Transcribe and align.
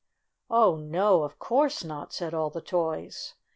"Oh, 0.49 0.77
no! 0.77 1.21
Of 1.21 1.37
course 1.37 1.83
not!" 1.83 2.11
said 2.11 2.33
all 2.33 2.49
the 2.49 2.59
toys. 2.59 3.35